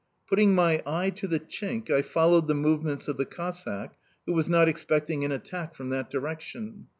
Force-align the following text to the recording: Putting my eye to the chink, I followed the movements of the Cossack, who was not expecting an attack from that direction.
Putting 0.27 0.55
my 0.55 0.81
eye 0.83 1.11
to 1.11 1.27
the 1.27 1.39
chink, 1.39 1.91
I 1.91 2.01
followed 2.01 2.47
the 2.47 2.55
movements 2.55 3.07
of 3.07 3.17
the 3.17 3.25
Cossack, 3.27 3.91
who 4.25 4.33
was 4.33 4.49
not 4.49 4.67
expecting 4.67 5.23
an 5.23 5.31
attack 5.31 5.75
from 5.75 5.89
that 5.89 6.09
direction. 6.09 6.87